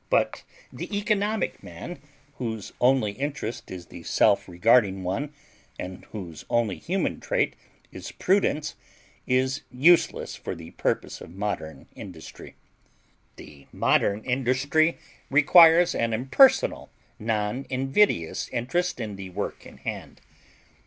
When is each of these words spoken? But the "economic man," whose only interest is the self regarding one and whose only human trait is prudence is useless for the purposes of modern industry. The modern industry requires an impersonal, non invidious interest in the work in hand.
But 0.09 0.43
the 0.73 0.89
"economic 0.97 1.61
man," 1.61 1.99
whose 2.39 2.73
only 2.81 3.11
interest 3.11 3.69
is 3.69 3.85
the 3.85 4.01
self 4.01 4.49
regarding 4.49 5.03
one 5.03 5.31
and 5.77 6.05
whose 6.05 6.43
only 6.49 6.77
human 6.79 7.19
trait 7.19 7.55
is 7.91 8.11
prudence 8.11 8.73
is 9.27 9.61
useless 9.71 10.35
for 10.35 10.55
the 10.55 10.71
purposes 10.71 11.21
of 11.21 11.35
modern 11.35 11.85
industry. 11.95 12.55
The 13.35 13.67
modern 13.71 14.23
industry 14.23 14.97
requires 15.29 15.93
an 15.93 16.13
impersonal, 16.13 16.89
non 17.19 17.67
invidious 17.69 18.49
interest 18.49 18.99
in 18.99 19.17
the 19.17 19.29
work 19.29 19.67
in 19.67 19.77
hand. 19.77 20.19